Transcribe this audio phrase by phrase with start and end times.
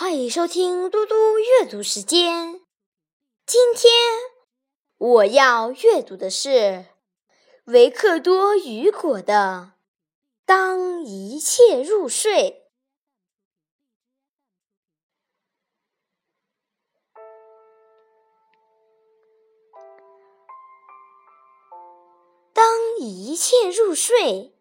[0.00, 2.60] 欢迎收听嘟嘟阅读时间。
[3.44, 3.92] 今天
[4.96, 6.86] 我要阅读的是
[7.64, 9.72] 维克多·雨果的
[10.46, 12.64] 《当一切入睡》。
[22.52, 22.64] 当
[23.00, 24.54] 一切入睡，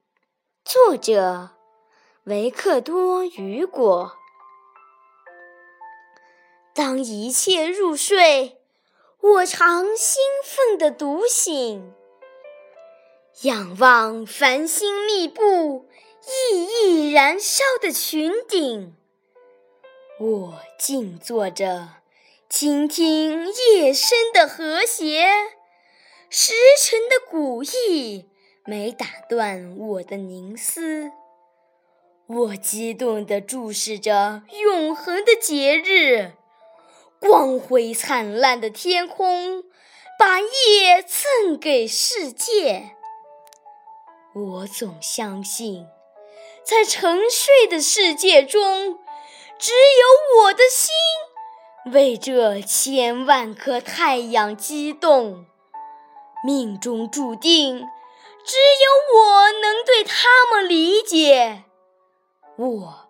[0.65, 1.51] 作者
[2.23, 4.17] 维克多·雨果。
[6.77, 8.59] 当一切入睡，
[9.19, 11.91] 我常兴奋地独醒，
[13.41, 15.87] 仰望繁星密布、
[16.21, 18.95] 熠熠燃烧的群顶。
[20.19, 21.93] 我静坐着，
[22.47, 25.25] 倾听夜深的和谐，
[26.29, 28.29] 时辰的古意
[28.67, 31.09] 没打断我的凝思。
[32.27, 36.33] 我激动地注视着永恒的节日。
[37.27, 39.65] 光辉灿烂的天空，
[40.17, 42.95] 把夜赠给世界。
[44.33, 45.85] 我总相信，
[46.63, 48.97] 在沉睡的世界中，
[49.59, 55.45] 只有我的心为这千万颗太阳激动。
[56.45, 57.79] 命中注定，
[58.45, 61.65] 只有我能对他们理解。
[62.55, 63.09] 我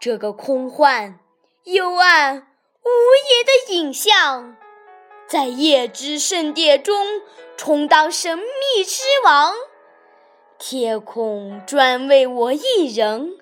[0.00, 1.20] 这个空幻、
[1.64, 2.48] 幽暗。
[2.82, 2.88] 无
[3.30, 4.56] 言的影像，
[5.28, 7.22] 在夜之圣殿中
[7.56, 9.54] 充当神秘之王。
[10.58, 13.38] 天空专为我一人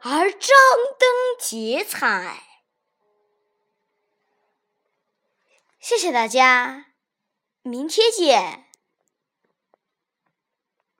[0.00, 0.50] 而张
[0.98, 2.42] 灯结彩。
[5.78, 6.86] 谢谢大家，
[7.62, 8.63] 明天见。